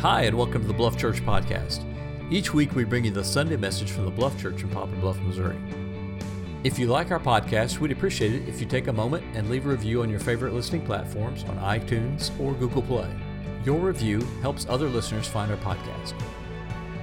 [0.00, 1.84] Hi, and welcome to the Bluff Church Podcast.
[2.32, 5.20] Each week we bring you the Sunday message from the Bluff Church in Poplar Bluff,
[5.20, 5.58] Missouri.
[6.64, 9.66] If you like our podcast, we'd appreciate it if you take a moment and leave
[9.66, 13.14] a review on your favorite listening platforms on iTunes or Google Play.
[13.62, 16.14] Your review helps other listeners find our podcast.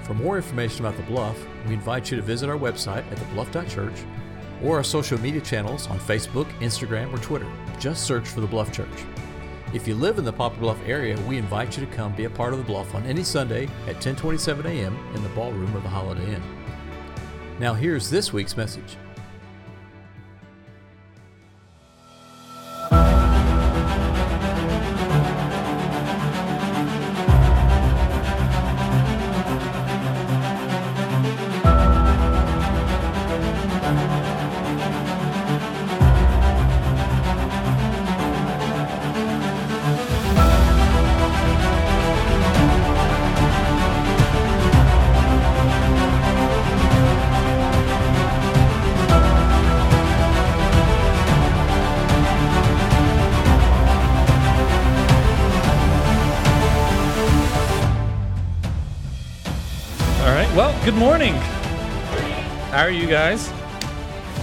[0.02, 1.38] For more information about The Bluff,
[1.68, 4.06] we invite you to visit our website at thebluff.church
[4.64, 7.52] or our social media channels on Facebook, Instagram, or Twitter.
[7.80, 9.06] Just search for The Bluff Church.
[9.74, 12.30] If you live in the Poplar Bluff area, we invite you to come be a
[12.30, 14.98] part of the Bluff on any Sunday at 10:27 a.m.
[15.14, 16.44] in the ballroom of the Holiday Inn.
[17.60, 18.96] Now here's this week's message.
[60.98, 61.36] Morning.
[62.72, 63.52] How are you guys?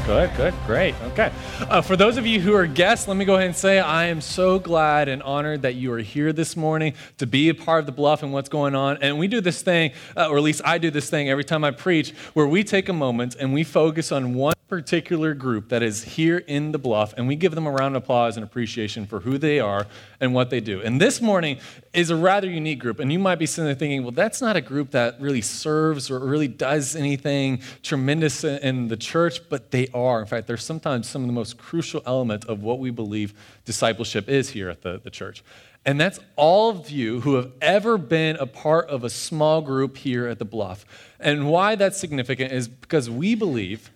[0.07, 0.95] Good, good, great.
[1.03, 1.33] Okay.
[1.63, 4.05] Uh, for those of you who are guests, let me go ahead and say I
[4.07, 7.81] am so glad and honored that you are here this morning to be a part
[7.81, 8.99] of the bluff and what's going on.
[9.01, 11.65] And we do this thing, uh, or at least I do this thing every time
[11.65, 15.83] I preach, where we take a moment and we focus on one particular group that
[15.83, 19.07] is here in the bluff and we give them a round of applause and appreciation
[19.07, 19.87] for who they are
[20.25, 20.81] and what they do.
[20.81, 21.59] And this morning
[21.93, 22.99] is a rather unique group.
[22.99, 26.11] And you might be sitting there thinking, well, that's not a group that really serves
[26.11, 30.21] or really does anything tremendous in- the church, but they are.
[30.21, 33.33] In fact, they're sometimes some of the most crucial element of what we believe
[33.65, 35.45] discipleship is here at the, the church.
[35.87, 39.97] And that's all of you who have ever been a part of a small group
[39.97, 40.85] here at the Bluff.
[41.21, 43.91] And why that's significant is because we believe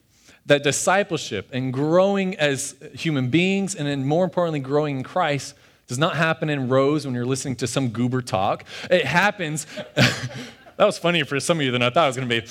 [0.47, 5.55] that discipleship and growing as human beings, and then more importantly, growing in Christ,
[5.89, 8.65] does not happen in rows when you're listening to some goober talk.
[8.91, 9.67] It happens.
[9.95, 12.43] that was funnier for some of you than I thought it was going to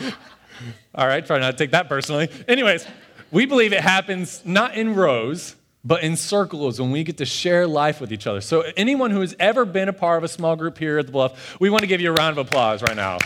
[0.00, 0.12] be.
[0.94, 2.30] all right, try not to take that personally.
[2.46, 2.86] Anyways,
[3.32, 7.66] we believe it happens not in rows, but in circles when we get to share
[7.66, 8.40] life with each other.
[8.40, 11.12] So, anyone who has ever been a part of a small group here at the
[11.12, 13.18] Bluff, we want to give you a round of applause right now.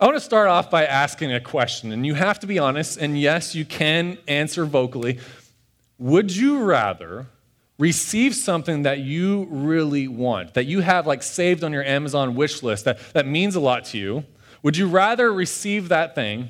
[0.00, 2.96] I want to start off by asking a question, and you have to be honest,
[2.96, 5.18] and yes, you can answer vocally.
[5.98, 7.26] Would you rather
[7.76, 12.62] receive something that you really want, that you have like saved on your Amazon wish
[12.62, 14.24] list, that, that means a lot to you?
[14.62, 16.48] Would you rather receive that thing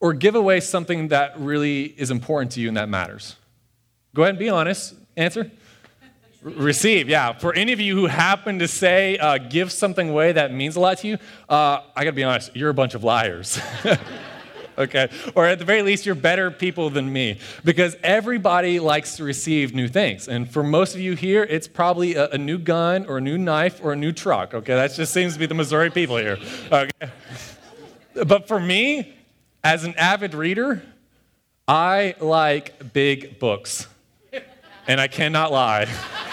[0.00, 3.36] or give away something that really is important to you and that matters?
[4.14, 4.94] Go ahead and be honest.
[5.14, 5.50] Answer.
[6.46, 7.32] Receive, yeah.
[7.32, 10.80] For any of you who happen to say, uh, give something away that means a
[10.80, 11.18] lot to you,
[11.48, 13.58] uh, I gotta be honest, you're a bunch of liars.
[14.78, 15.08] okay?
[15.34, 19.74] Or at the very least, you're better people than me because everybody likes to receive
[19.74, 20.28] new things.
[20.28, 23.38] And for most of you here, it's probably a, a new gun or a new
[23.38, 24.54] knife or a new truck.
[24.54, 24.74] Okay?
[24.76, 26.38] That just seems to be the Missouri people here.
[26.70, 27.10] Okay?
[28.24, 29.16] But for me,
[29.64, 30.80] as an avid reader,
[31.66, 33.88] I like big books.
[34.86, 35.88] And I cannot lie.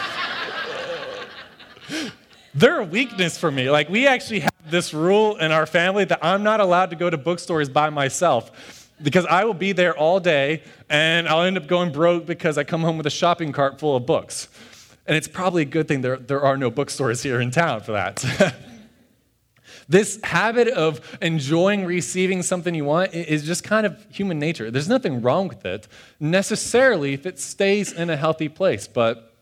[2.56, 3.70] They're a weakness for me.
[3.70, 7.10] Like, we actually have this rule in our family that I'm not allowed to go
[7.10, 11.68] to bookstores by myself because I will be there all day and I'll end up
[11.68, 14.48] going broke because I come home with a shopping cart full of books.
[15.06, 17.94] And it's probably a good thing there, there are no bookstores here in town for
[17.94, 18.56] that.
[19.90, 24.72] This habit of enjoying receiving something you want is just kind of human nature.
[24.72, 25.88] There's nothing wrong with it
[26.20, 28.88] necessarily if it stays in a healthy place.
[28.88, 29.34] But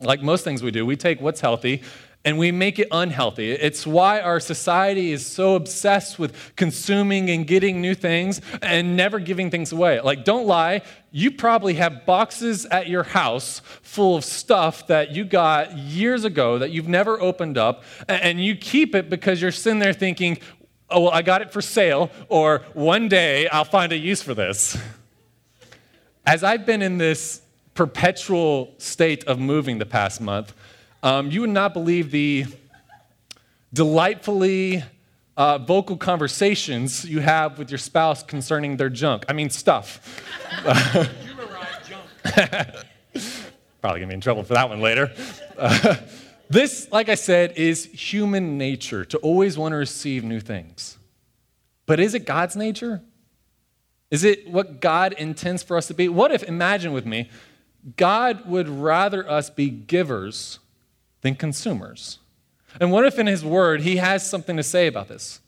[0.00, 1.82] like most things we do, we take what's healthy
[2.24, 3.52] and we make it unhealthy.
[3.52, 9.18] It's why our society is so obsessed with consuming and getting new things and never
[9.18, 10.00] giving things away.
[10.00, 15.24] Like, don't lie, you probably have boxes at your house full of stuff that you
[15.24, 19.78] got years ago that you've never opened up, and you keep it because you're sitting
[19.78, 20.38] there thinking,
[20.88, 24.34] oh, well, I got it for sale, or one day I'll find a use for
[24.34, 24.78] this.
[26.26, 27.42] As I've been in this
[27.74, 30.54] perpetual state of moving the past month,
[31.04, 32.46] um, you would not believe the
[33.74, 34.82] delightfully
[35.36, 39.26] uh, vocal conversations you have with your spouse concerning their junk.
[39.28, 40.22] I mean, stuff.
[40.64, 42.00] junk.
[43.82, 45.12] Probably gonna be in trouble for that one later.
[45.58, 45.96] Uh,
[46.48, 50.96] this, like I said, is human nature to always want to receive new things.
[51.84, 53.02] But is it God's nature?
[54.10, 56.08] Is it what God intends for us to be?
[56.08, 57.28] What if, imagine with me,
[57.98, 60.60] God would rather us be givers
[61.24, 62.18] than consumers.
[62.78, 65.40] And what if in His Word He has something to say about this?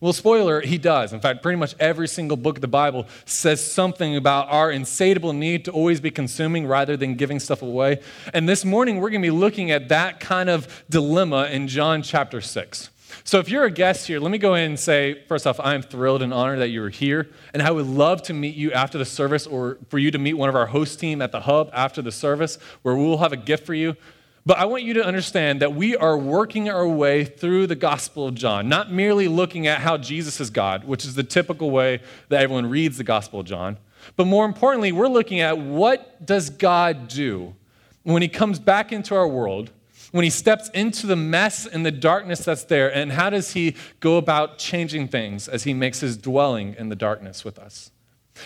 [0.00, 1.12] Well, spoiler, he does.
[1.12, 5.32] In fact, pretty much every single book of the Bible says something about our insatiable
[5.32, 8.00] need to always be consuming rather than giving stuff away.
[8.32, 12.02] And this morning, we're going to be looking at that kind of dilemma in John
[12.02, 12.90] chapter 6.
[13.22, 15.74] So, if you're a guest here, let me go in and say, first off, I
[15.74, 17.30] am thrilled and honored that you're here.
[17.52, 20.34] And I would love to meet you after the service or for you to meet
[20.34, 23.36] one of our host team at the hub after the service, where we'll have a
[23.36, 23.96] gift for you.
[24.46, 28.28] But I want you to understand that we are working our way through the Gospel
[28.28, 32.00] of John, not merely looking at how Jesus is God, which is the typical way
[32.28, 33.78] that everyone reads the Gospel of John,
[34.16, 37.54] but more importantly, we're looking at what does God do
[38.02, 39.70] when he comes back into our world,
[40.12, 43.74] when he steps into the mess and the darkness that's there, and how does he
[44.00, 47.90] go about changing things as he makes his dwelling in the darkness with us?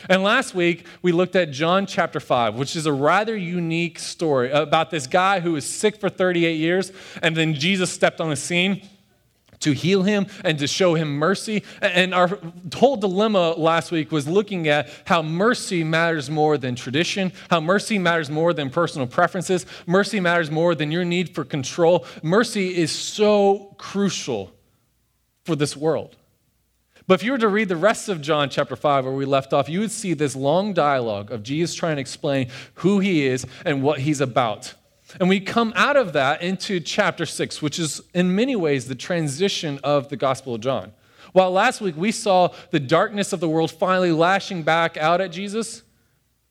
[0.08, 4.50] And last week, we looked at John chapter 5, which is a rather unique story
[4.50, 6.92] about this guy who was sick for 38 years,
[7.22, 8.82] and then Jesus stepped on the scene
[9.60, 11.64] to heal him and to show him mercy.
[11.82, 12.38] And our
[12.74, 17.98] whole dilemma last week was looking at how mercy matters more than tradition, how mercy
[17.98, 22.06] matters more than personal preferences, mercy matters more than your need for control.
[22.22, 24.52] Mercy is so crucial
[25.44, 26.14] for this world.
[27.08, 29.54] But if you were to read the rest of John chapter 5, where we left
[29.54, 33.46] off, you would see this long dialogue of Jesus trying to explain who he is
[33.64, 34.74] and what he's about.
[35.18, 38.94] And we come out of that into chapter 6, which is in many ways the
[38.94, 40.92] transition of the Gospel of John.
[41.32, 45.32] While last week we saw the darkness of the world finally lashing back out at
[45.32, 45.82] Jesus,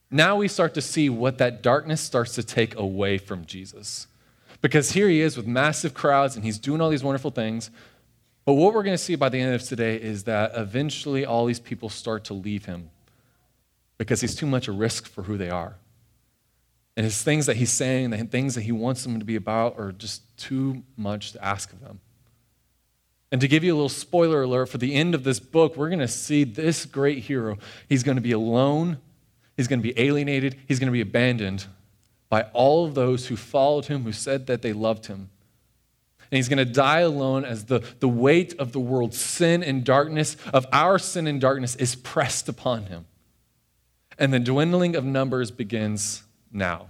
[0.09, 4.07] now we start to see what that darkness starts to take away from Jesus.
[4.61, 7.69] Because here he is with massive crowds and he's doing all these wonderful things,
[8.47, 11.45] but what we're going to see by the end of today is that eventually all
[11.45, 12.89] these people start to leave him
[13.97, 15.75] because he's too much a risk for who they are.
[16.95, 19.77] And his things that he's saying, the things that he wants them to be about,
[19.77, 21.99] are just too much to ask of them.
[23.33, 25.89] And to give you a little spoiler alert for the end of this book, we're
[25.89, 27.57] going to see this great hero.
[27.89, 28.99] He's going to be alone,
[29.57, 31.65] he's going to be alienated, he's going to be abandoned
[32.29, 35.31] by all of those who followed him, who said that they loved him.
[36.29, 39.83] And he's going to die alone as the, the weight of the world's sin and
[39.83, 43.05] darkness, of our sin and darkness, is pressed upon him.
[44.19, 46.89] And the dwindling of numbers begins now.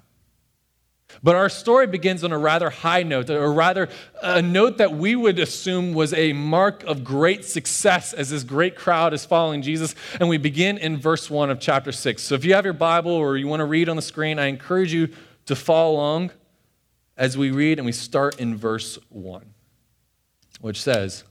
[1.23, 3.89] But our story begins on a rather high note, or rather,
[4.21, 8.75] a note that we would assume was a mark of great success as this great
[8.75, 9.95] crowd is following Jesus.
[10.19, 12.21] And we begin in verse 1 of chapter 6.
[12.21, 14.47] So if you have your Bible or you want to read on the screen, I
[14.47, 15.09] encourage you
[15.45, 16.31] to follow along
[17.17, 19.53] as we read and we start in verse 1,
[20.61, 21.23] which says,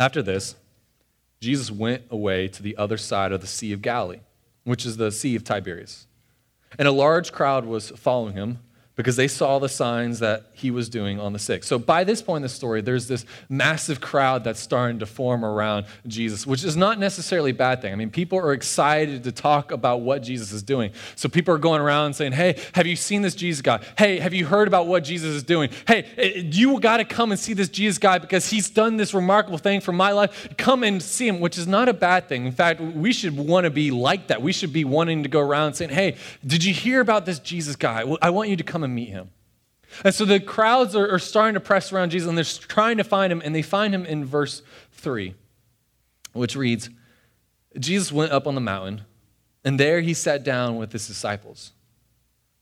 [0.00, 0.56] After this,
[1.40, 4.20] Jesus went away to the other side of the Sea of Galilee,
[4.64, 6.06] which is the Sea of Tiberias.
[6.78, 8.60] And a large crowd was following him
[8.96, 11.64] because they saw the signs that he was doing on the sick.
[11.64, 15.44] So by this point in the story, there's this massive crowd that's starting to form
[15.44, 17.92] around Jesus, which is not necessarily a bad thing.
[17.92, 20.92] I mean, people are excited to talk about what Jesus is doing.
[21.16, 23.80] So people are going around saying, hey, have you seen this Jesus guy?
[23.98, 25.70] Hey, have you heard about what Jesus is doing?
[25.88, 29.12] Hey, eh, you got to come and see this Jesus guy because he's done this
[29.12, 30.54] remarkable thing for my life.
[30.56, 32.46] Come and see him, which is not a bad thing.
[32.46, 34.40] In fact, we should want to be like that.
[34.40, 36.16] We should be wanting to go around saying, hey,
[36.46, 38.04] did you hear about this Jesus guy?
[38.22, 39.30] I want you to come and meet him.
[40.04, 43.04] And so the crowds are, are starting to press around Jesus and they're trying to
[43.04, 44.62] find him, and they find him in verse
[44.92, 45.34] 3,
[46.32, 46.90] which reads
[47.78, 49.02] Jesus went up on the mountain,
[49.64, 51.72] and there he sat down with his disciples.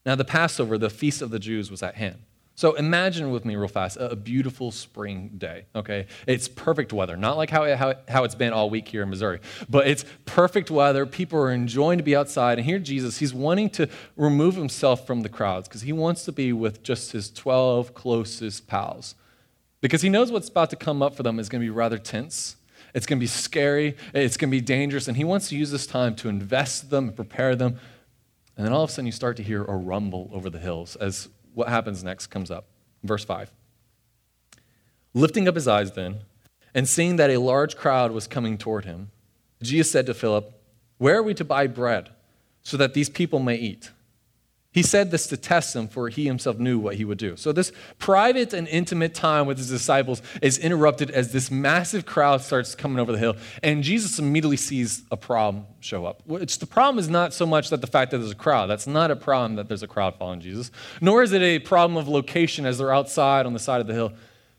[0.05, 2.19] Now, the Passover, the feast of the Jews, was at hand.
[2.55, 6.07] So imagine with me real fast a beautiful spring day, okay?
[6.27, 9.41] It's perfect weather, not like how, how, how it's been all week here in Missouri,
[9.71, 11.07] but it's perfect weather.
[11.07, 12.59] People are enjoying to be outside.
[12.59, 16.33] And here, Jesus, he's wanting to remove himself from the crowds because he wants to
[16.33, 19.15] be with just his 12 closest pals
[19.83, 21.99] because he knows what's about to come up for them is going to be rather
[21.99, 22.57] tense.
[22.95, 23.97] It's going to be scary.
[24.15, 25.09] It's going to be dangerous.
[25.09, 27.79] And he wants to use this time to invest them and prepare them.
[28.57, 30.97] And then all of a sudden, you start to hear a rumble over the hills
[30.97, 32.67] as what happens next comes up.
[33.03, 33.53] Verse 5.
[35.15, 36.21] Lifting up his eyes then,
[36.75, 39.11] and seeing that a large crowd was coming toward him,
[39.63, 40.53] Jesus said to Philip,
[40.99, 42.11] Where are we to buy bread
[42.63, 43.91] so that these people may eat?
[44.73, 47.37] He said this to test him, for he himself knew what he would do.
[47.37, 52.41] So, this private and intimate time with his disciples is interrupted as this massive crowd
[52.41, 53.37] starts coming over the hill.
[53.63, 56.23] And Jesus immediately sees a problem show up.
[56.27, 58.69] Which the problem is not so much that the fact that there's a crowd.
[58.71, 60.71] That's not a problem that there's a crowd following Jesus.
[61.03, 63.95] Nor is it a problem of location as they're outside on the side of the
[63.95, 64.15] hill.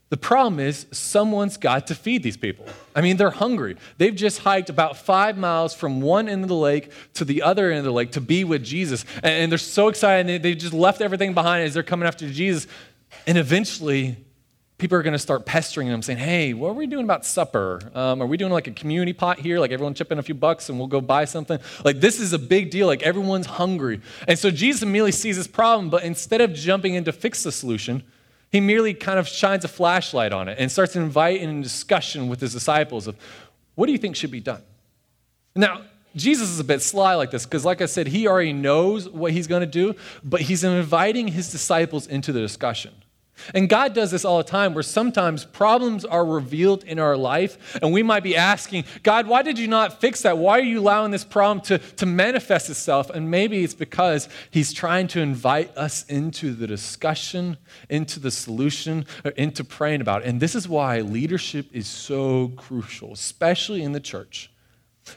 [0.09, 2.65] The problem is, someone's got to feed these people.
[2.95, 3.77] I mean, they're hungry.
[3.97, 7.71] They've just hiked about five miles from one end of the lake to the other
[7.71, 9.05] end of the lake to be with Jesus.
[9.23, 10.43] And they're so excited.
[10.43, 12.67] They just left everything behind as they're coming after Jesus.
[13.25, 14.17] And eventually,
[14.77, 17.79] people are going to start pestering them, saying, Hey, what are we doing about supper?
[17.95, 19.59] Um, are we doing like a community pot here?
[19.59, 21.57] Like everyone chip in a few bucks and we'll go buy something?
[21.83, 22.85] Like this is a big deal.
[22.87, 24.01] Like everyone's hungry.
[24.27, 27.51] And so Jesus immediately sees this problem, but instead of jumping in to fix the
[27.51, 28.03] solution,
[28.53, 32.39] he merely kind of shines a flashlight on it and starts inviting a discussion with
[32.39, 33.17] his disciples of
[33.73, 34.61] what do you think should be done?
[35.55, 35.81] Now,
[36.15, 39.31] Jesus is a bit sly like this because, like I said, he already knows what
[39.31, 42.93] he's going to do, but he's inviting his disciples into the discussion.
[43.53, 47.79] And God does this all the time where sometimes problems are revealed in our life,
[47.81, 50.37] and we might be asking, God, why did you not fix that?
[50.37, 53.09] Why are you allowing this problem to, to manifest itself?
[53.09, 57.57] And maybe it's because He's trying to invite us into the discussion,
[57.89, 60.27] into the solution, or into praying about it.
[60.27, 64.51] And this is why leadership is so crucial, especially in the church.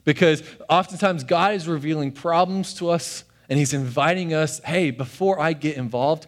[0.04, 5.52] Because oftentimes God is revealing problems to us, and He's inviting us, hey, before I
[5.52, 6.26] get involved,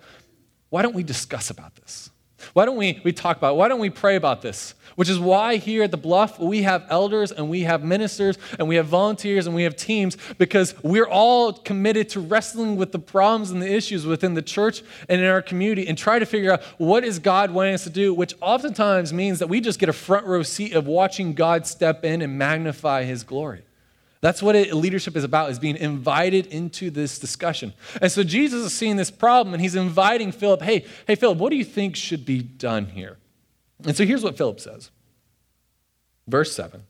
[0.71, 2.11] why don't we discuss about this?
[2.53, 3.57] Why don't we, we talk about it?
[3.57, 4.75] Why don't we pray about this?
[4.95, 8.69] Which is why here at the Bluff, we have elders and we have ministers and
[8.69, 12.99] we have volunteers and we have teams because we're all committed to wrestling with the
[12.99, 16.53] problems and the issues within the church and in our community and try to figure
[16.53, 19.89] out what is God wanting us to do, which oftentimes means that we just get
[19.89, 23.63] a front row seat of watching God step in and magnify his glory.
[24.21, 27.73] That's what it, leadership is about, is being invited into this discussion.
[28.03, 31.51] And so Jesus is seeing this problem and he's inviting Philip, hey, hey, Philip, what
[31.51, 33.17] do you think should be done here?
[33.85, 34.91] And so here's what Philip says.
[36.27, 36.83] Verse 7.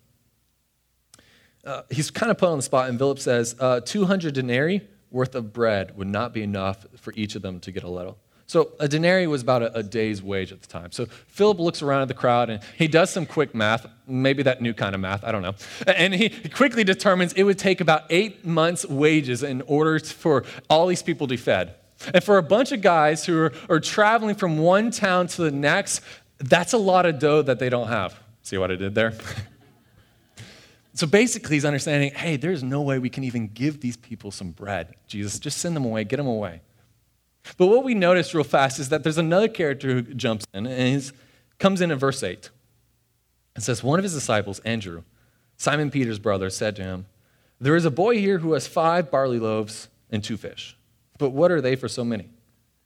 [1.64, 4.80] Uh, he's kind of put on the spot, and Philip says, uh, 200 denarii
[5.10, 8.18] worth of bread would not be enough for each of them to get a little.
[8.48, 10.90] So a denarii was about a, a, day's wage at the time.
[10.90, 14.62] So Philip looks around at the crowd and he does some quick math, maybe that
[14.62, 15.54] new kind of math, I don't know.
[15.86, 20.86] And he quickly determines it would take about eight months' wages in order for all
[20.86, 21.74] these people to be fed.
[22.14, 25.50] And for a bunch of guys who are, are traveling from one town to the
[25.50, 26.00] next,
[26.38, 28.18] that's a lot of dough that they don't have.
[28.42, 29.12] See what I did there?
[30.94, 34.50] So basically, he's understanding hey, there's no way we can even give these people some
[34.50, 34.96] bread.
[35.06, 36.60] Jesus, just send them away, get them away.
[37.56, 41.12] But what we notice real fast is that there's another character who jumps in and
[41.58, 42.50] comes in in verse 8.
[43.54, 45.02] and says, One of his disciples, Andrew,
[45.56, 47.06] Simon Peter's brother, said to him,
[47.60, 50.76] There is a boy here who has five barley loaves and two fish.
[51.18, 52.28] But what are they for so many?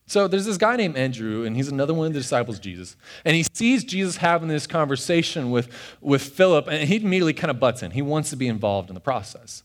[0.07, 2.97] So there's this guy named Andrew, and he's another one of the disciples Jesus.
[3.25, 5.69] And he sees Jesus having this conversation with,
[6.00, 7.92] with Philip, and he immediately kind of butts in.
[7.92, 9.62] He wants to be involved in the process.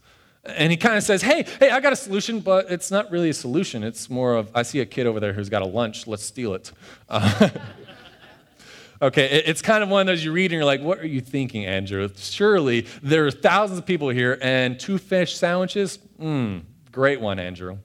[0.48, 3.30] And he kind of says, Hey, hey, I got a solution, but it's not really
[3.30, 3.84] a solution.
[3.84, 6.54] It's more of, I see a kid over there who's got a lunch, let's steal
[6.54, 6.72] it.
[7.10, 7.50] Uh,
[9.02, 11.22] okay, it's kind of one of those you read and you're like, What are you
[11.22, 12.10] thinking, Andrew?
[12.16, 16.00] Surely there are thousands of people here, and two fish sandwiches?
[16.20, 17.78] Mmm, great one, Andrew.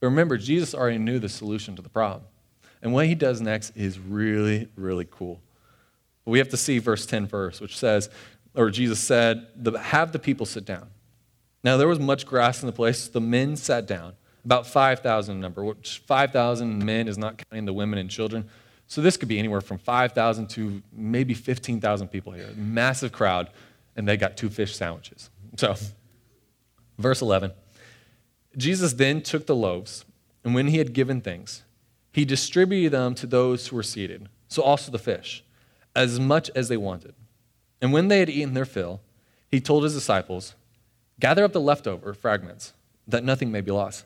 [0.00, 2.24] But remember, Jesus already knew the solution to the problem.
[2.82, 5.40] And what he does next is really, really cool.
[6.24, 8.10] We have to see verse 10 first, which says,
[8.54, 9.46] or Jesus said,
[9.80, 10.88] Have the people sit down.
[11.64, 13.08] Now there was much grass in the place.
[13.08, 14.14] The men sat down,
[14.44, 18.48] about 5,000 in number, which 5,000 men is not counting the women and children.
[18.88, 22.50] So this could be anywhere from 5,000 to maybe 15,000 people here.
[22.56, 23.50] Massive crowd,
[23.96, 25.30] and they got two fish sandwiches.
[25.56, 25.74] So,
[26.98, 27.52] verse 11
[28.56, 30.04] Jesus then took the loaves,
[30.44, 31.62] and when he had given thanks,
[32.12, 35.42] he distributed them to those who were seated, so also the fish,
[35.96, 37.14] as much as they wanted.
[37.80, 39.00] And when they had eaten their fill,
[39.50, 40.54] he told his disciples,
[41.22, 42.72] Gather up the leftover fragments,
[43.06, 44.04] that nothing may be lost.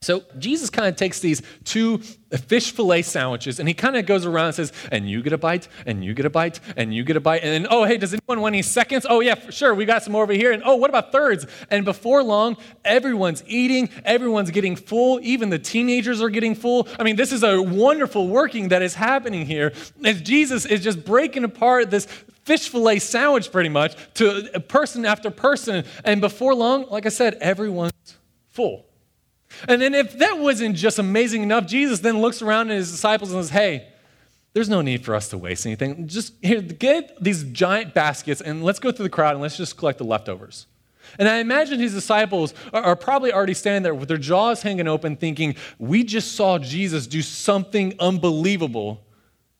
[0.00, 4.24] So Jesus kind of takes these two fish fillet sandwiches and he kind of goes
[4.24, 7.02] around and says, and you get a bite, and you get a bite, and you
[7.02, 7.42] get a bite.
[7.42, 9.04] And then, oh, hey, does anyone want any seconds?
[9.10, 10.52] Oh, yeah, sure, we got some more over here.
[10.52, 11.44] And oh, what about thirds?
[11.70, 16.86] And before long, everyone's eating, everyone's getting full, even the teenagers are getting full.
[17.00, 19.72] I mean, this is a wonderful working that is happening here
[20.04, 22.06] as Jesus is just breaking apart this
[22.44, 25.84] fish fillet sandwich pretty much to person after person.
[26.04, 27.92] And before long, like I said, everyone's
[28.48, 28.86] full.
[29.68, 33.32] And then if that wasn't just amazing enough, Jesus then looks around at his disciples
[33.32, 33.88] and says, Hey,
[34.54, 36.06] there's no need for us to waste anything.
[36.06, 39.76] Just here, get these giant baskets and let's go through the crowd and let's just
[39.76, 40.66] collect the leftovers.
[41.18, 44.88] And I imagine his disciples are, are, probably already standing there with their jaws hanging
[44.88, 49.04] open, thinking, We just saw Jesus do something unbelievable.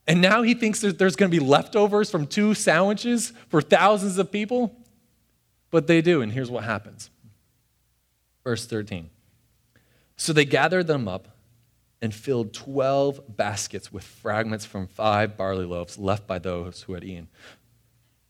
[0.07, 4.19] And now he thinks that there's going to be leftovers from two sandwiches for thousands
[4.19, 4.77] of people?
[5.71, 7.11] But they do, and here's what happens.
[8.45, 9.11] Verse 13.
[10.17, 11.29] So they gathered them up
[12.01, 17.05] and filled 12 baskets with fragments from five barley loaves left by those who had
[17.05, 17.29] eaten.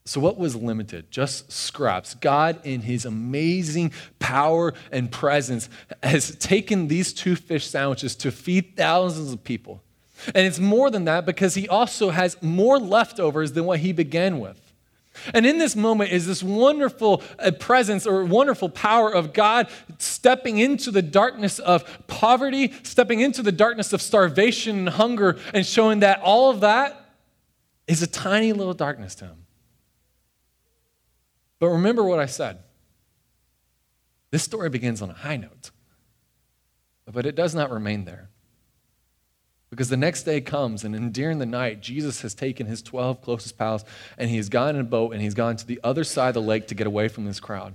[0.05, 1.11] So, what was limited?
[1.11, 2.15] Just scraps.
[2.15, 5.69] God, in his amazing power and presence,
[6.03, 9.83] has taken these two fish sandwiches to feed thousands of people.
[10.27, 14.39] And it's more than that because he also has more leftovers than what he began
[14.39, 14.73] with.
[15.35, 20.59] And in this moment is this wonderful uh, presence or wonderful power of God stepping
[20.59, 26.01] into the darkness of poverty, stepping into the darkness of starvation and hunger, and showing
[26.01, 26.99] that all of that
[27.87, 29.45] is a tiny little darkness to him.
[31.59, 32.59] But remember what I said.
[34.31, 35.71] This story begins on a high note,
[37.07, 38.31] but it does not remain there.
[39.73, 43.57] Because the next day comes, and during the night, Jesus has taken his 12 closest
[43.57, 43.87] pals
[44.19, 46.35] and he has gone in a boat and he's gone to the other side of
[46.35, 47.73] the lake to get away from this crowd.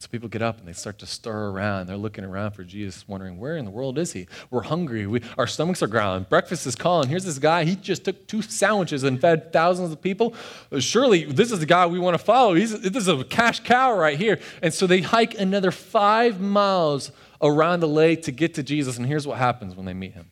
[0.00, 1.86] So people get up and they start to stir around.
[1.86, 4.26] They're looking around for Jesus, wondering, where in the world is he?
[4.50, 5.06] We're hungry.
[5.06, 6.26] We, our stomachs are growling.
[6.28, 7.08] Breakfast is calling.
[7.08, 7.64] Here's this guy.
[7.64, 10.34] He just took two sandwiches and fed thousands of people.
[10.70, 12.52] Uh, surely this is the guy we want to follow.
[12.52, 14.40] He's, this is a cash cow right here.
[14.60, 18.98] And so they hike another five miles around the lake to get to Jesus.
[18.98, 20.30] And here's what happens when they meet him.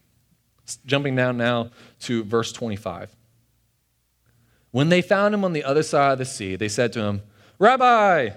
[0.85, 3.15] Jumping down now to verse 25.
[4.71, 7.23] When they found him on the other side of the sea, they said to him,
[7.59, 8.31] Rabbi,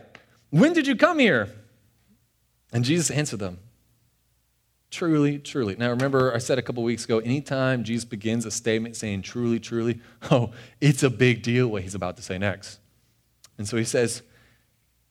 [0.49, 1.49] when did you come here?
[2.71, 3.59] And Jesus answered them,
[4.89, 5.75] Truly, truly.
[5.75, 9.59] Now remember, I said a couple weeks ago, anytime Jesus begins a statement saying truly,
[9.59, 12.79] truly, oh, it's a big deal what he's about to say next.
[13.57, 14.21] And so he says,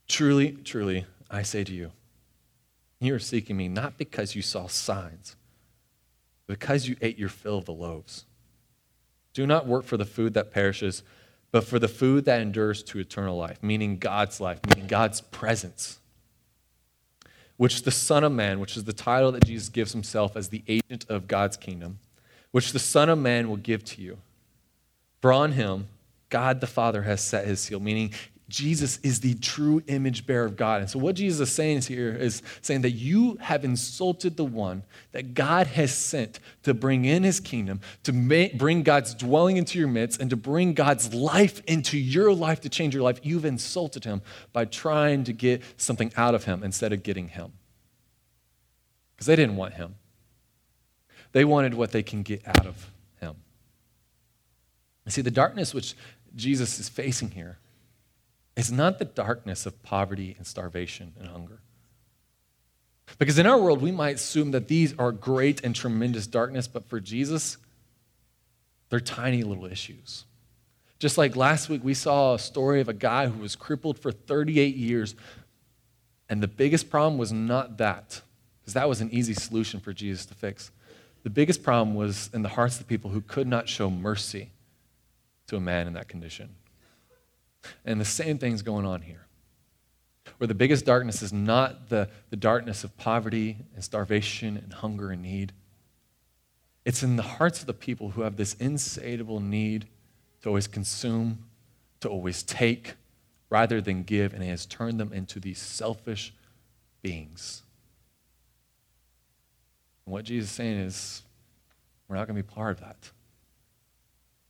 [0.08, 1.92] Truly, truly, I say to you,
[3.00, 5.34] you are seeking me not because you saw signs
[6.52, 8.26] because you ate your fill of the loaves.
[9.32, 11.02] Do not work for the food that perishes,
[11.50, 15.98] but for the food that endures to eternal life, meaning God's life, meaning God's presence,
[17.56, 20.62] which the Son of Man, which is the title that Jesus gives himself as the
[20.68, 22.00] agent of God's kingdom,
[22.50, 24.18] which the Son of Man will give to you.
[25.22, 25.88] For on him,
[26.28, 28.12] God the Father has set his seal, meaning
[28.52, 30.82] Jesus is the true image bearer of God.
[30.82, 34.82] And so, what Jesus is saying here is saying that you have insulted the one
[35.12, 39.78] that God has sent to bring in his kingdom, to make, bring God's dwelling into
[39.78, 43.20] your midst, and to bring God's life into your life to change your life.
[43.22, 44.20] You've insulted him
[44.52, 47.54] by trying to get something out of him instead of getting him.
[49.16, 49.94] Because they didn't want him,
[51.32, 53.34] they wanted what they can get out of him.
[55.06, 55.94] You see, the darkness which
[56.36, 57.56] Jesus is facing here
[58.56, 61.60] is not the darkness of poverty and starvation and hunger.
[63.18, 66.88] Because in our world, we might assume that these are great and tremendous darkness, but
[66.88, 67.58] for Jesus,
[68.88, 70.24] they're tiny little issues.
[70.98, 74.12] Just like last week, we saw a story of a guy who was crippled for
[74.12, 75.14] 38 years,
[76.28, 78.20] and the biggest problem was not that,
[78.60, 80.70] because that was an easy solution for Jesus to fix.
[81.22, 84.50] The biggest problem was in the hearts of the people who could not show mercy
[85.48, 86.50] to a man in that condition.
[87.84, 89.26] And the same thing's going on here.
[90.38, 95.10] Where the biggest darkness is not the, the darkness of poverty and starvation and hunger
[95.10, 95.52] and need.
[96.84, 99.86] It's in the hearts of the people who have this insatiable need
[100.42, 101.44] to always consume,
[102.00, 102.94] to always take,
[103.50, 106.34] rather than give, and it has turned them into these selfish
[107.02, 107.62] beings.
[110.04, 111.22] And what Jesus is saying is,
[112.08, 113.10] we're not going to be part of that.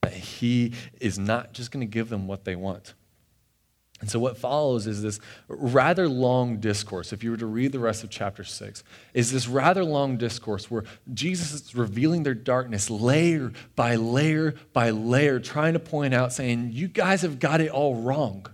[0.02, 2.94] That He is not just going to give them what they want.
[4.02, 7.12] And so, what follows is this rather long discourse.
[7.12, 8.82] If you were to read the rest of chapter 6,
[9.14, 10.82] is this rather long discourse where
[11.14, 16.70] Jesus is revealing their darkness layer by layer by layer, trying to point out, saying,
[16.72, 18.46] You guys have got it all wrong.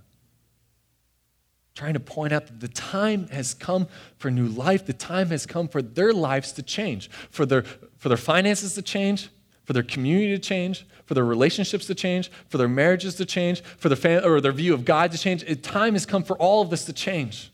[1.74, 5.46] Trying to point out that the time has come for new life, the time has
[5.46, 7.62] come for their lives to change, for their,
[7.96, 9.30] for their finances to change,
[9.68, 13.60] for their community to change, for their relationships to change, for their marriages to change,
[13.60, 15.42] for their family or their view of God to change.
[15.42, 17.52] It, time has come for all of this to change.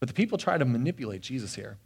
[0.00, 1.76] But the people try to manipulate Jesus here.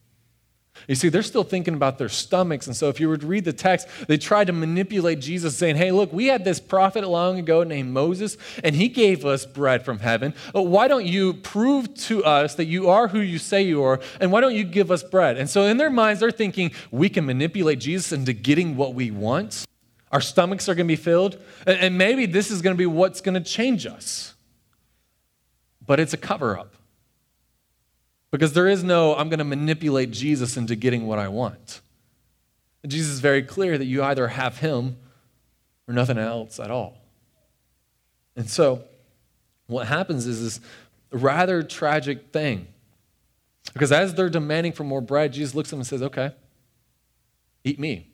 [0.86, 2.66] You see, they're still thinking about their stomachs.
[2.66, 5.76] And so, if you were to read the text, they tried to manipulate Jesus, saying,
[5.76, 9.84] Hey, look, we had this prophet long ago named Moses, and he gave us bread
[9.84, 10.34] from heaven.
[10.52, 14.00] But Why don't you prove to us that you are who you say you are,
[14.20, 15.36] and why don't you give us bread?
[15.36, 19.10] And so, in their minds, they're thinking, We can manipulate Jesus into getting what we
[19.10, 19.66] want.
[20.10, 23.20] Our stomachs are going to be filled, and maybe this is going to be what's
[23.20, 24.34] going to change us.
[25.84, 26.74] But it's a cover up.
[28.30, 31.80] Because there is no, I'm going to manipulate Jesus into getting what I want.
[32.86, 34.96] Jesus is very clear that you either have him
[35.86, 36.98] or nothing else at all.
[38.36, 38.84] And so,
[39.66, 40.60] what happens is this
[41.10, 42.68] rather tragic thing.
[43.72, 46.32] Because as they're demanding for more bread, Jesus looks at them and says, Okay,
[47.64, 48.10] eat me.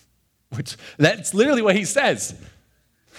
[0.56, 2.34] Which that's literally what he says.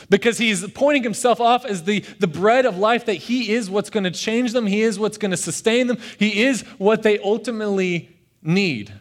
[0.10, 3.90] Because he's pointing himself off as the, the bread of life, that he is what's
[3.90, 7.20] going to change them, he is what's going to sustain them, he is what they
[7.20, 8.94] ultimately need,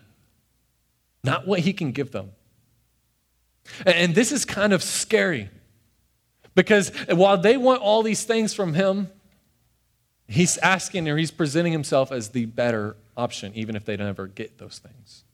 [1.22, 2.32] not what he can give them.
[3.86, 5.50] And this is kind of scary
[6.54, 9.08] because while they want all these things from him,
[10.26, 14.58] he's asking or he's presenting himself as the better option, even if they never get
[14.58, 15.24] those things.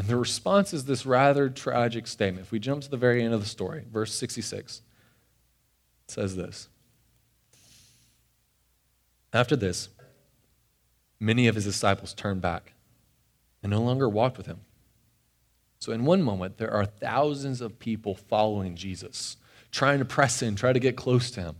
[0.00, 2.46] And the response is this rather tragic statement.
[2.46, 4.80] If we jump to the very end of the story, verse 66,
[6.06, 6.70] it says this
[9.34, 9.90] After this,
[11.20, 12.72] many of his disciples turned back
[13.62, 14.60] and no longer walked with him.
[15.80, 19.36] So, in one moment, there are thousands of people following Jesus,
[19.70, 21.56] trying to press in, try to get close to him.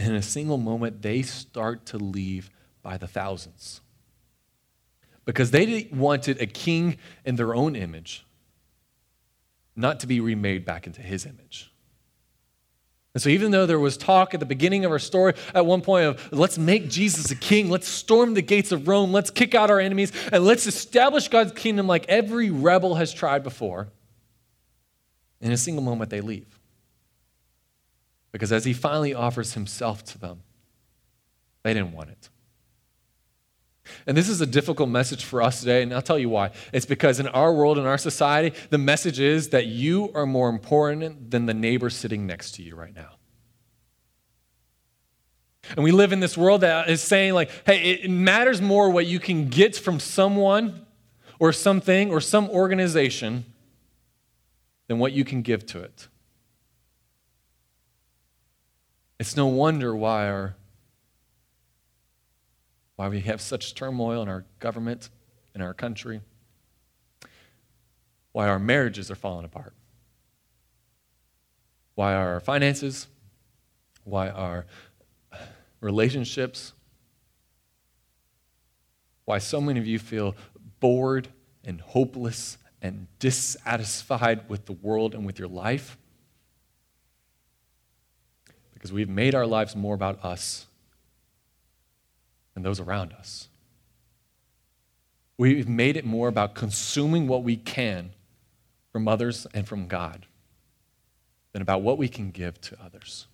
[0.00, 2.50] In a single moment, they start to leave
[2.82, 3.82] by the thousands.
[5.28, 8.24] Because they wanted a king in their own image,
[9.76, 11.70] not to be remade back into his image.
[13.12, 15.82] And so, even though there was talk at the beginning of our story at one
[15.82, 19.54] point of let's make Jesus a king, let's storm the gates of Rome, let's kick
[19.54, 23.88] out our enemies, and let's establish God's kingdom like every rebel has tried before,
[25.42, 26.58] in a single moment they leave.
[28.32, 30.40] Because as he finally offers himself to them,
[31.64, 32.30] they didn't want it.
[34.06, 36.50] And this is a difficult message for us today, and I'll tell you why.
[36.72, 40.48] It's because in our world, in our society, the message is that you are more
[40.48, 43.16] important than the neighbor sitting next to you right now.
[45.70, 49.06] And we live in this world that is saying, like, hey, it matters more what
[49.06, 50.86] you can get from someone
[51.38, 53.44] or something or some organization
[54.86, 56.08] than what you can give to it.
[59.20, 60.54] It's no wonder why our
[62.98, 65.08] why we have such turmoil in our government,
[65.54, 66.20] in our country,
[68.32, 69.72] why our marriages are falling apart,
[71.94, 73.06] why our finances,
[74.02, 74.66] why our
[75.80, 76.72] relationships,
[79.26, 80.34] why so many of you feel
[80.80, 81.28] bored
[81.62, 85.96] and hopeless and dissatisfied with the world and with your life.
[88.74, 90.66] Because we've made our lives more about us
[92.58, 93.48] and those around us.
[95.38, 98.10] We've made it more about consuming what we can
[98.90, 100.26] from others and from God
[101.52, 103.28] than about what we can give to others.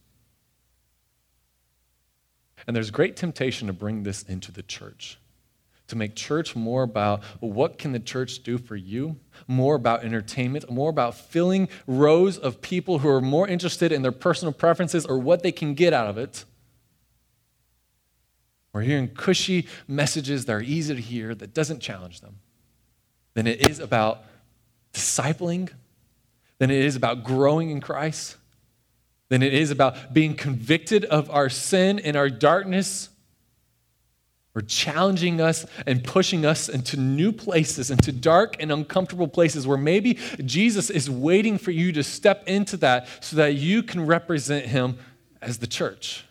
[2.66, 5.18] And there's great temptation to bring this into the church.
[5.88, 9.16] To make church more about what can the church do for you,
[9.48, 14.12] more about entertainment, more about filling rows of people who are more interested in their
[14.12, 16.44] personal preferences or what they can get out of it
[18.74, 22.40] we're hearing cushy messages that are easy to hear that doesn't challenge them.
[23.34, 24.24] Than it is about
[24.92, 25.70] discipling,
[26.58, 28.36] than it is about growing in Christ,
[29.28, 33.10] than it is about being convicted of our sin and our darkness.
[34.56, 39.78] Or challenging us and pushing us into new places, into dark and uncomfortable places where
[39.78, 44.66] maybe Jesus is waiting for you to step into that so that you can represent
[44.66, 44.98] him
[45.42, 46.24] as the church.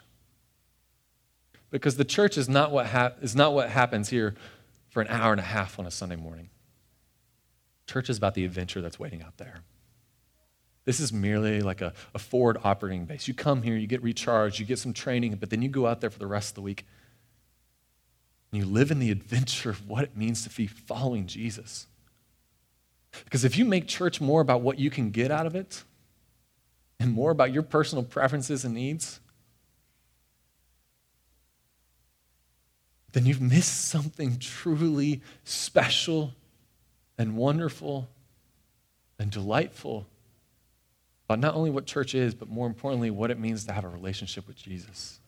[1.74, 4.36] Because the church is not what, hap- is not what happens here
[4.90, 6.52] for an hour and a half on a Sunday morning.
[7.88, 9.56] Church is about the adventure that's waiting out there.
[10.86, 13.28] This is merely like a, a forward operating base.
[13.28, 16.00] You come here, you get recharged, you get some training, but then you go out
[16.00, 16.86] there for the rest of the week
[18.52, 21.88] and you live in the adventure of what it means to be following Jesus.
[23.24, 25.84] Because if you make church more about what you can get out of it
[27.00, 29.22] and more about your personal preferences and needs,
[33.14, 36.34] then you've missed something truly special
[37.18, 38.10] and wonderful
[39.20, 40.08] and delightful
[41.26, 43.88] about not only what church is, but more importantly, what it means to have a
[43.88, 45.20] relationship with Jesus.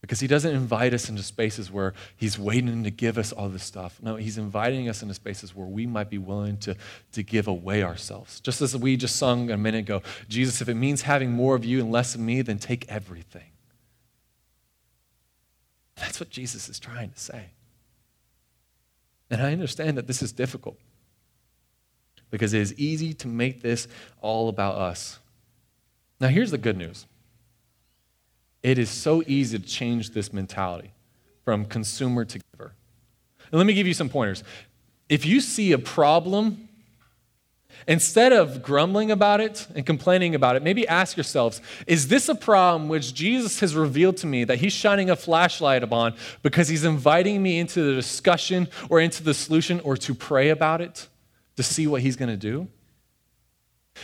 [0.00, 3.64] Because he doesn't invite us into spaces where he's waiting to give us all this
[3.64, 3.98] stuff.
[4.02, 6.76] No, he's inviting us into spaces where we might be willing to,
[7.12, 8.40] to give away ourselves.
[8.40, 11.64] Just as we just sung a minute ago Jesus, if it means having more of
[11.64, 13.50] you and less of me, then take everything.
[15.98, 17.46] That's what Jesus is trying to say.
[19.30, 20.78] And I understand that this is difficult
[22.30, 23.88] because it is easy to make this
[24.20, 25.18] all about us.
[26.20, 27.06] Now, here's the good news
[28.62, 30.92] it is so easy to change this mentality
[31.44, 32.72] from consumer to giver.
[33.50, 34.42] And let me give you some pointers.
[35.08, 36.67] If you see a problem
[37.86, 42.34] Instead of grumbling about it and complaining about it, maybe ask yourselves is this a
[42.34, 46.84] problem which Jesus has revealed to me that he's shining a flashlight upon because he's
[46.84, 51.08] inviting me into the discussion or into the solution or to pray about it
[51.56, 52.68] to see what he's going to do?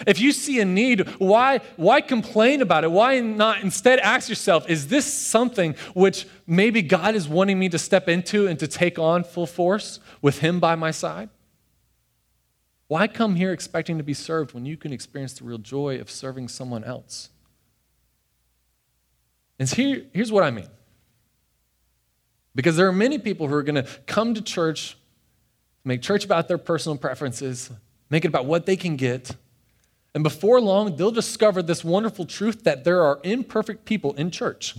[0.07, 2.91] If you see a need, why, why complain about it?
[2.91, 7.79] Why not instead ask yourself, is this something which maybe God is wanting me to
[7.79, 11.31] step into and to take on full force with Him by my side?
[12.87, 16.11] Why come here expecting to be served when you can experience the real joy of
[16.11, 17.31] serving someone else?
[19.59, 20.69] And here, here's what I mean.
[22.55, 24.97] Because there are many people who are going to come to church,
[25.85, 27.71] make church about their personal preferences,
[28.11, 29.35] make it about what they can get.
[30.15, 34.77] And before long, they'll discover this wonderful truth that there are imperfect people in church.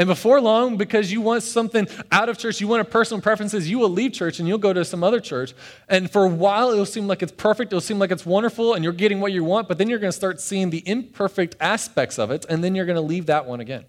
[0.00, 3.68] And before long, because you want something out of church, you want a personal preferences,
[3.68, 5.52] you will leave church and you'll go to some other church.
[5.90, 8.82] And for a while, it'll seem like it's perfect, it'll seem like it's wonderful, and
[8.82, 12.18] you're getting what you want, but then you're going to start seeing the imperfect aspects
[12.18, 13.84] of it, and then you're going to leave that one again.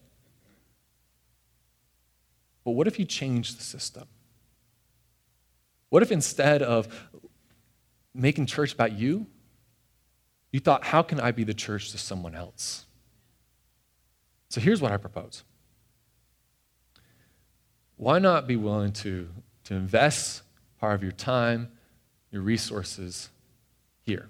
[2.65, 4.03] But what if you change the system?
[5.87, 6.89] What if instead of
[8.13, 9.27] making church about you,
[10.51, 12.85] you thought, how can I be the church to someone else?
[14.49, 15.45] So here's what I propose
[18.01, 19.29] why not be willing to,
[19.63, 20.41] to invest
[20.79, 21.69] part of your time,
[22.31, 23.29] your resources
[24.01, 24.27] here?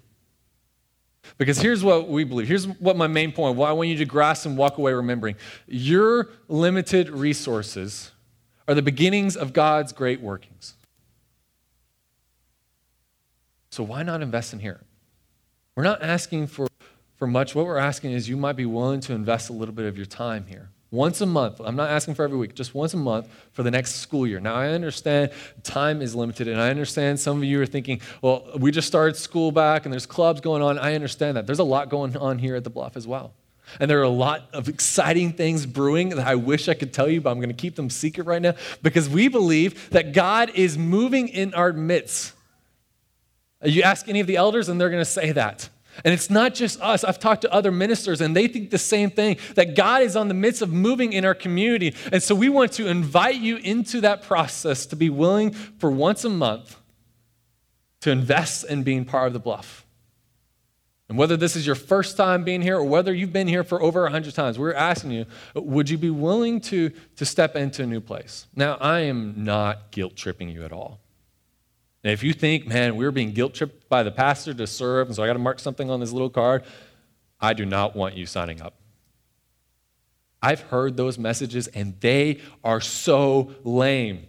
[1.37, 2.49] Because here's what we believe.
[2.49, 5.37] Here's what my main point, why I want you to grasp and walk away remembering.
[5.67, 8.11] Your limited resources
[8.67, 10.73] are the beginnings of God's great workings.
[13.69, 14.81] So why not invest in here?
[15.77, 16.67] We're not asking for,
[17.15, 17.55] for much.
[17.55, 20.07] What we're asking is you might be willing to invest a little bit of your
[20.07, 21.61] time here once a month.
[21.63, 24.41] I'm not asking for every week, just once a month for the next school year.
[24.41, 25.31] Now, I understand
[25.63, 29.15] time is limited, and I understand some of you are thinking, well, we just started
[29.15, 30.77] school back and there's clubs going on.
[30.77, 31.47] I understand that.
[31.47, 33.33] There's a lot going on here at the Bluff as well.
[33.79, 37.07] And there are a lot of exciting things brewing that I wish I could tell
[37.07, 40.51] you, but I'm going to keep them secret right now because we believe that God
[40.55, 42.33] is moving in our midst.
[43.63, 45.69] You ask any of the elders, and they're going to say that.
[46.03, 47.03] And it's not just us.
[47.03, 50.27] I've talked to other ministers, and they think the same thing that God is on
[50.27, 51.95] the midst of moving in our community.
[52.11, 56.23] And so we want to invite you into that process to be willing for once
[56.23, 56.77] a month
[58.01, 59.85] to invest in being part of the bluff.
[61.11, 63.81] And whether this is your first time being here or whether you've been here for
[63.81, 67.85] over 100 times, we're asking you, would you be willing to, to step into a
[67.85, 68.47] new place?
[68.55, 71.01] Now, I am not guilt tripping you at all.
[72.03, 75.15] And if you think, man, we're being guilt tripped by the pastor to serve, and
[75.15, 76.63] so I got to mark something on this little card,
[77.39, 78.75] I do not want you signing up.
[80.41, 84.25] I've heard those messages, and they are so lame.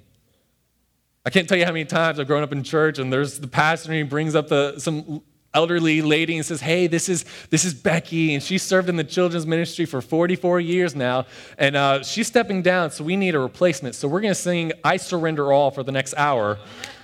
[1.25, 3.49] I can't tell you how many times I've grown up in church, and there's the
[3.49, 5.23] pastor, and he brings up the, some
[5.55, 9.05] elderly lady and says, Hey, this is, this is Becky, and she served in the
[9.05, 13.39] children's ministry for 44 years now, and uh, she's stepping down, so we need a
[13.39, 13.95] replacement.
[13.95, 16.59] So we're going to sing I Surrender All for the next hour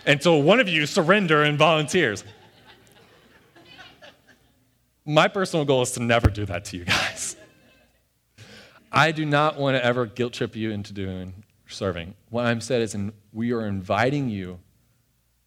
[0.08, 2.24] until one of you surrender and volunteers.
[5.04, 7.36] My personal goal is to never do that to you guys.
[8.90, 12.14] I do not want to ever guilt trip you into doing serving.
[12.30, 14.58] What I'm saying is in, we are inviting you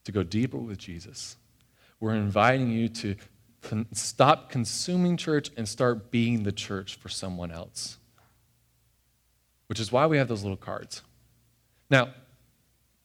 [0.04, 1.36] to go deeper with Jesus.
[1.98, 3.16] We're inviting you to
[3.62, 7.98] con- stop consuming church and start being the church for someone else.
[9.66, 11.02] Which is why we have those little cards.
[11.90, 12.10] Now,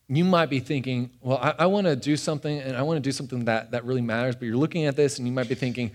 [0.10, 3.02] you might be thinking, well, I, I want to do something and I want to
[3.02, 5.56] do something that, that really matters, but you're looking at this and you might be
[5.56, 5.92] thinking,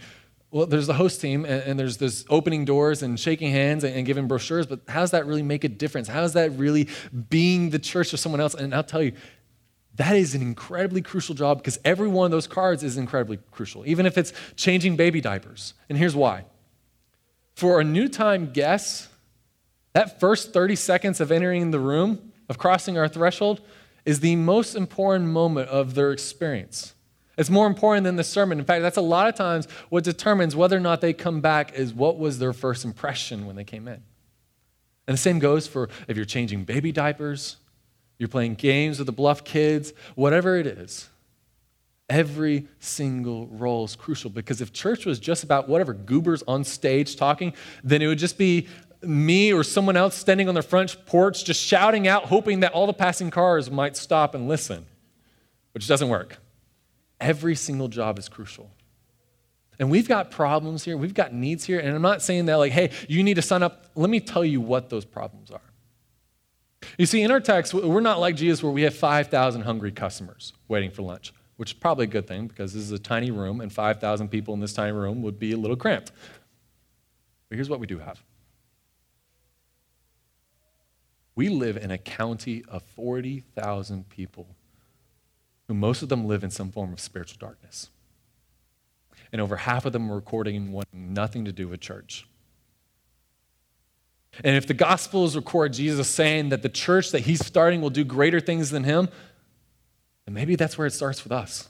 [0.51, 3.97] well, there's the host team and, and there's this opening doors and shaking hands and,
[3.97, 6.09] and, giving brochures, but how does that really make a difference?
[6.09, 6.89] How is that really
[7.31, 8.53] being the church of someone else?
[8.55, 9.13] And I'll tell you,
[9.95, 13.87] that is an incredibly crucial job because every one of those cards is incredibly crucial,
[13.87, 15.73] even if it's changing baby diapers.
[15.89, 16.45] And here's why.
[17.55, 19.09] For a new time guest,
[19.95, 23.63] that first 30 seconds of entering the room, of crossing our threshold,
[24.05, 26.95] is the most important moment of their experience.
[27.39, 28.59] It's more important than the sermon.
[28.59, 31.75] In fact, that's a lot of times what determines whether or not they come back
[31.75, 34.03] is what was their first impression when they came in.
[35.07, 37.57] And the same goes for if you're changing baby diapers,
[38.19, 41.09] you're playing games with the bluff kids, whatever it is.
[42.09, 47.17] Every single role is crucial because if church was just about whatever goobers on stage
[47.17, 48.69] talking, then it would just be
[49.05, 52.87] me or someone else standing on the front porch just shouting out, hoping that all
[52.87, 54.87] the passing cars might stop and listen,
[55.73, 56.39] which doesn't work.
[57.21, 58.71] Every single job is crucial.
[59.79, 62.73] And we've got problems here, we've got needs here, and I'm not saying that, like,
[62.73, 63.87] hey, you need to sign up.
[63.95, 65.61] Let me tell you what those problems are.
[66.99, 70.53] You see, in our text, we're not like Jesus where we have 5,000 hungry customers
[70.69, 71.33] waiting for lunch.
[71.63, 74.53] which is probably a good thing because this is a tiny room, and 5,000 people
[74.53, 76.11] in this tiny room would be a little cramped.
[77.49, 78.21] But here's what we do have
[81.35, 84.49] we live in a county of 40,000 people
[85.69, 87.91] who most of them live in some form of spiritual darkness.
[89.33, 92.27] And over half of them are recording wanting nothing to do with church.
[94.45, 98.05] And if the Gospels record Jesus saying that the church that he's starting will do
[98.05, 99.09] greater things than him,
[100.25, 101.69] then maybe that's where it starts with us.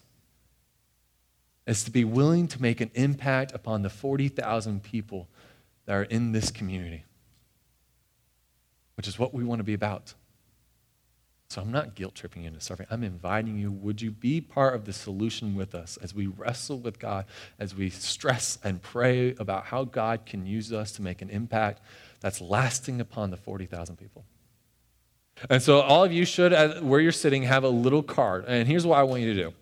[1.66, 5.28] Is to be willing to make an impact upon the 40,000 people
[5.86, 7.04] that are in this community,
[9.02, 10.14] which is what we want to be about.
[11.48, 12.86] So I'm not guilt tripping you into serving.
[12.88, 13.72] I'm inviting you.
[13.72, 17.24] Would you be part of the solution with us as we wrestle with God,
[17.58, 21.82] as we stress and pray about how God can use us to make an impact
[22.20, 24.24] that's lasting upon the 40,000 people?
[25.50, 28.44] And so all of you should, where you're sitting, have a little card.
[28.46, 29.52] And here's what I want you to do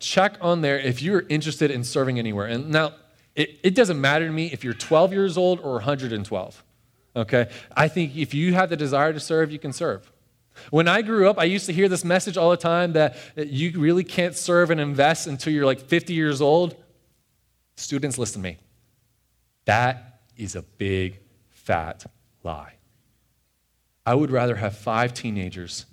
[0.00, 2.46] check on there if you're interested in serving anywhere.
[2.46, 2.94] And now,
[3.36, 6.64] it, it doesn't matter to me if you're 12 years old or 112.
[7.16, 7.48] Okay?
[7.76, 10.10] I think if you have the desire to serve, you can serve.
[10.70, 13.78] When I grew up, I used to hear this message all the time that you
[13.78, 16.76] really can't serve and invest until you're like 50 years old.
[17.76, 18.58] Students, listen to me.
[19.64, 22.06] That is a big, fat
[22.42, 22.74] lie.
[24.04, 25.86] I would rather have five teenagers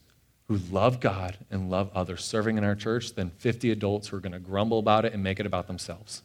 [0.47, 4.21] who love God and love others serving in our church than 50 adults who are
[4.21, 6.21] going to grumble about it and make it about themselves.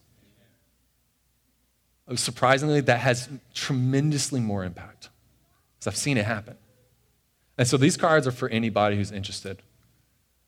[2.17, 5.11] Surprisingly, that has tremendously more impact
[5.79, 6.57] because I've seen it happen.
[7.57, 9.59] And so these cards are for anybody who's interested.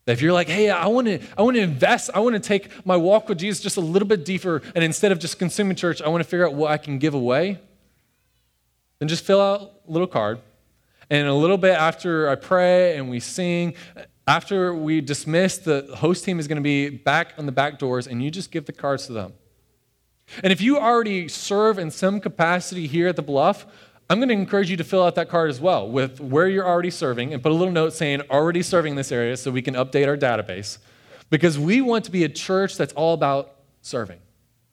[0.06, 2.84] If you're like, hey, I want to, I want to invest, I want to take
[2.84, 6.02] my walk with Jesus just a little bit deeper, and instead of just consuming church,
[6.02, 7.60] I want to figure out what I can give away,
[8.98, 10.40] then just fill out a little card.
[11.08, 13.74] And a little bit after I pray and we sing,
[14.26, 18.06] after we dismiss, the host team is going to be back on the back doors,
[18.06, 19.34] and you just give the cards to them.
[20.42, 23.66] And if you already serve in some capacity here at the Bluff,
[24.08, 26.66] I'm going to encourage you to fill out that card as well with where you're
[26.66, 29.74] already serving and put a little note saying already serving this area so we can
[29.74, 30.78] update our database.
[31.30, 34.18] Because we want to be a church that's all about serving,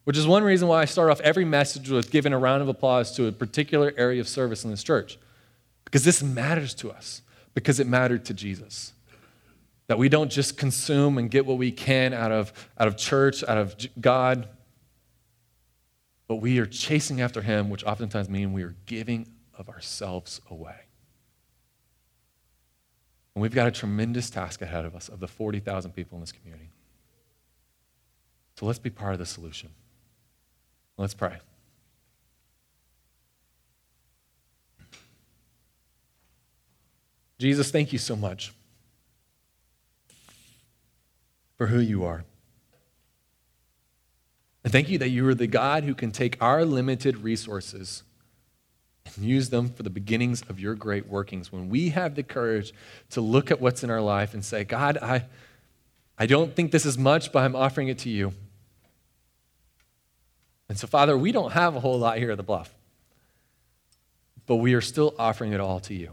[0.03, 2.67] which is one reason why I start off every message with giving a round of
[2.67, 5.17] applause to a particular area of service in this church.
[5.85, 7.21] Because this matters to us,
[7.53, 8.91] because it mattered to Jesus.
[9.87, 13.43] That we don't just consume and get what we can out of, out of church,
[13.47, 14.47] out of God,
[16.29, 20.75] but we are chasing after him, which oftentimes means we are giving of ourselves away.
[23.33, 26.31] And we've got a tremendous task ahead of us of the 40,000 people in this
[26.31, 26.69] community.
[28.59, 29.71] So let's be part of the solution.
[30.97, 31.39] Let's pray.
[37.39, 38.53] Jesus, thank you so much
[41.57, 42.23] for who you are.
[44.69, 48.03] And thank you that you are the God who can take our limited resources
[49.03, 51.51] and use them for the beginnings of your great workings.
[51.51, 52.71] When we have the courage
[53.09, 55.25] to look at what's in our life and say, God, I,
[56.19, 58.31] I don't think this is much, but I'm offering it to you.
[60.69, 62.71] And so, Father, we don't have a whole lot here at the bluff,
[64.45, 66.11] but we are still offering it all to you,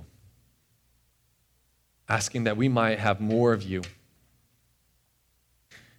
[2.08, 3.82] asking that we might have more of you,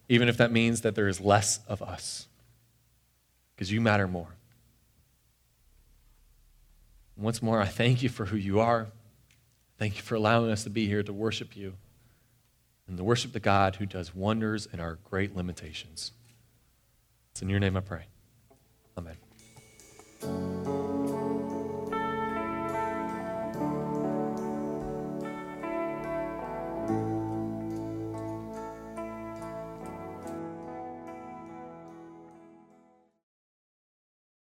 [0.09, 2.26] even if that means that there is less of us
[3.57, 4.27] because you matter more.
[7.17, 8.87] Once more, I thank you for who you are.
[9.79, 11.73] Thank you for allowing us to be here to worship you
[12.87, 16.11] and to worship the God who does wonders in our great limitations.
[17.31, 18.05] It's in your name I pray.
[18.95, 19.17] Amen.